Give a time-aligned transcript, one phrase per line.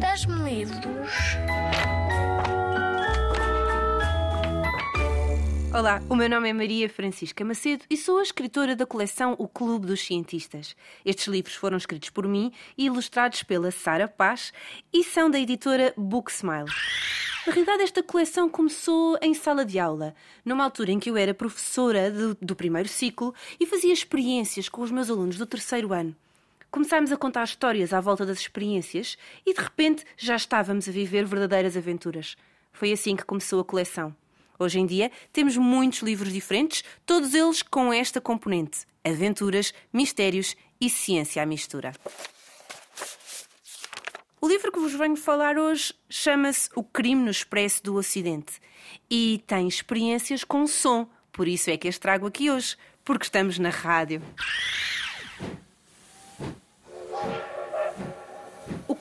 [0.00, 1.12] Dás-me livros?
[5.74, 9.48] Olá, o meu nome é Maria Francisca Macedo e sou a escritora da coleção O
[9.48, 10.76] Clube dos Cientistas.
[11.04, 14.52] Estes livros foram escritos por mim e ilustrados pela Sara Paz
[14.92, 16.66] e são da editora Book Smile.
[17.46, 21.32] Na realidade, esta coleção começou em sala de aula, numa altura em que eu era
[21.32, 26.14] professora do, do primeiro ciclo e fazia experiências com os meus alunos do terceiro ano.
[26.76, 29.16] Começámos a contar histórias à volta das experiências
[29.46, 32.36] e de repente já estávamos a viver verdadeiras aventuras.
[32.70, 34.14] Foi assim que começou a coleção.
[34.58, 40.90] Hoje em dia temos muitos livros diferentes, todos eles com esta componente: aventuras, mistérios e
[40.90, 41.94] ciência à mistura.
[44.38, 48.60] O livro que vos venho falar hoje chama-se O Crime no Expresso do Ocidente
[49.10, 53.58] e tem experiências com som, por isso é que as trago aqui hoje, porque estamos
[53.58, 54.20] na rádio.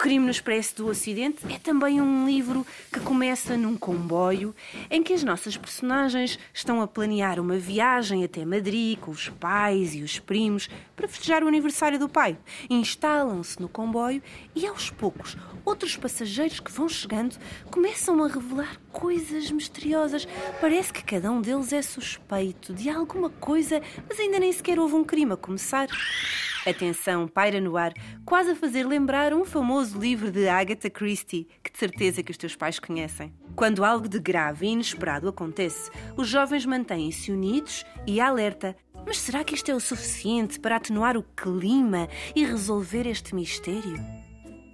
[0.00, 4.56] Crime no Expresso do Ocidente é também um livro que começa num comboio
[4.90, 9.94] em que as nossas personagens estão a planear uma viagem até Madrid com os pais
[9.94, 12.38] e os primos para festejar o aniversário do pai.
[12.70, 14.22] Instalam-se no comboio
[14.54, 17.36] e aos poucos outros passageiros que vão chegando
[17.70, 20.26] começam a revelar coisas misteriosas.
[20.62, 24.94] Parece que cada um deles é suspeito de alguma coisa, mas ainda nem sequer houve
[24.94, 25.88] um crime a começar.
[26.66, 27.94] A tensão paira no ar,
[28.26, 32.36] quase a fazer lembrar um famoso livro de Agatha Christie, que de certeza que os
[32.36, 33.32] teus pais conhecem.
[33.56, 38.76] Quando algo de grave e inesperado acontece, os jovens mantêm-se unidos e alerta.
[39.06, 43.98] Mas será que isto é o suficiente para atenuar o clima e resolver este mistério?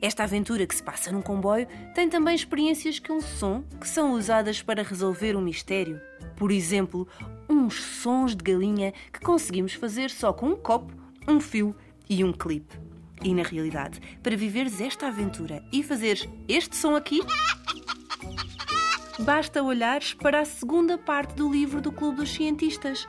[0.03, 4.61] Esta aventura que se passa num comboio tem também experiências com som que são usadas
[4.61, 6.01] para resolver um mistério.
[6.37, 7.07] Por exemplo,
[7.49, 11.75] uns sons de galinha que conseguimos fazer só com um copo um fio
[12.09, 12.79] e um clipe.
[13.23, 17.21] E na realidade, para viveres esta aventura e fazeres este som aqui,
[19.19, 23.09] basta olhares para a segunda parte do livro do Clube dos Cientistas.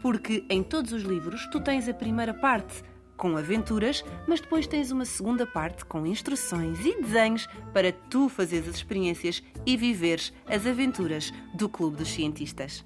[0.00, 2.82] Porque em todos os livros tu tens a primeira parte
[3.20, 8.68] com aventuras, mas depois tens uma segunda parte com instruções e desenhos para tu fazeres
[8.68, 12.82] as experiências e viveres as aventuras do Clube dos Cientistas.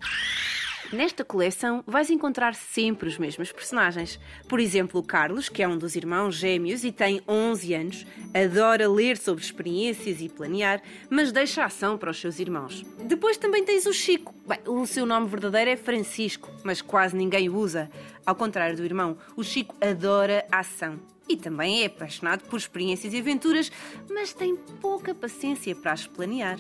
[0.92, 4.18] Nesta coleção vais encontrar sempre os mesmos personagens.
[4.48, 8.88] Por exemplo, o Carlos, que é um dos irmãos gêmeos e tem 11 anos, adora
[8.88, 12.84] ler sobre experiências e planear, mas deixa a ação para os seus irmãos.
[13.04, 14.34] Depois também tens o Chico.
[14.46, 17.90] Bem, o seu nome verdadeiro é Francisco, mas quase ninguém o usa.
[18.24, 21.00] Ao contrário do irmão, o Chico adora a ação.
[21.26, 23.72] E também é apaixonado por experiências e aventuras,
[24.10, 26.58] mas tem pouca paciência para as planear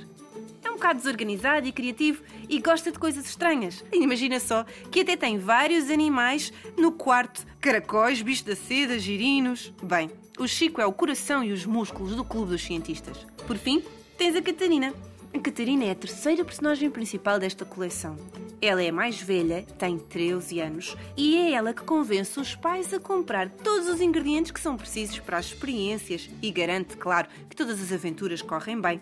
[0.74, 3.84] um bocado desorganizado e criativo e gosta de coisas estranhas.
[3.94, 9.72] Imagina só que até tem vários animais no quarto: caracóis, bichos da seda, girinos.
[9.82, 13.24] Bem, o Chico é o coração e os músculos do Clube dos Cientistas.
[13.46, 13.82] Por fim,
[14.18, 14.92] tens a Catarina.
[15.32, 18.16] A Catarina é a terceira personagem principal desta coleção.
[18.62, 22.94] Ela é a mais velha, tem 13 anos, e é ela que convence os pais
[22.94, 27.56] a comprar todos os ingredientes que são precisos para as experiências e garante, claro, que
[27.56, 29.00] todas as aventuras correm bem.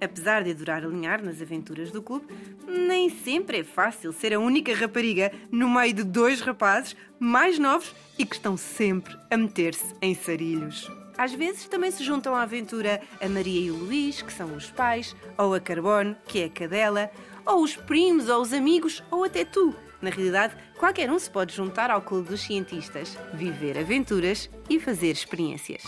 [0.00, 2.26] Apesar de adorar alinhar nas aventuras do clube,
[2.66, 7.94] nem sempre é fácil ser a única rapariga no meio de dois rapazes mais novos
[8.18, 10.90] e que estão sempre a meter-se em sarilhos.
[11.18, 14.70] Às vezes também se juntam à aventura a Maria e o Luís, que são os
[14.70, 17.10] pais, ou a Carbono, que é a cadela,
[17.44, 19.74] ou os primos, ou os amigos, ou até tu.
[20.00, 25.10] Na realidade, qualquer um se pode juntar ao Clube dos Cientistas, viver aventuras e fazer
[25.10, 25.82] experiências.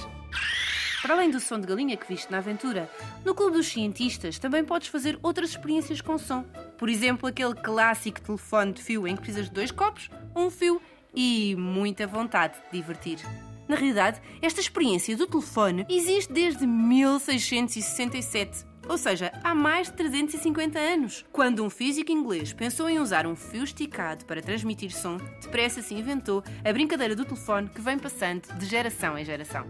[1.02, 2.88] Para além do som de galinha que viste na aventura,
[3.24, 6.44] no Clube dos Cientistas também podes fazer outras experiências com som.
[6.78, 10.80] Por exemplo, aquele clássico telefone de fio em que precisas de dois copos, um fio
[11.12, 13.18] e muita vontade de divertir.
[13.66, 20.78] Na realidade, esta experiência do telefone existe desde 1667, ou seja, há mais de 350
[20.78, 21.24] anos.
[21.32, 25.94] Quando um físico inglês pensou em usar um fio esticado para transmitir som, depressa se
[25.94, 29.66] inventou a brincadeira do telefone que vem passando de geração em geração.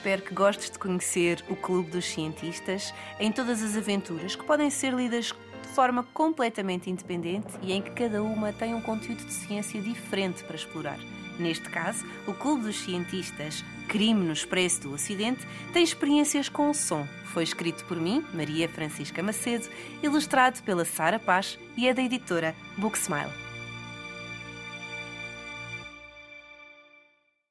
[0.00, 4.70] Espero que gostes de conhecer o Clube dos Cientistas em todas as aventuras que podem
[4.70, 9.30] ser lidas de forma completamente independente e em que cada uma tem um conteúdo de
[9.30, 10.98] ciência diferente para explorar.
[11.38, 16.74] Neste caso, o Clube dos Cientistas Crime no Expresso do Ocidente tem experiências com o
[16.74, 17.06] som.
[17.26, 19.68] Foi escrito por mim, Maria Francisca Macedo,
[20.02, 23.49] ilustrado pela Sara Paz e é da editora Book Smile.